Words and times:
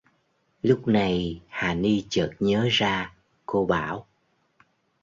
Lúc 0.61 0.87
này 0.87 1.41
hà 1.47 1.73
ni 1.73 2.05
chợt 2.09 2.31
nhớ 2.39 2.67
ra 2.71 3.13
cô 3.45 3.65
bảo 3.65 4.07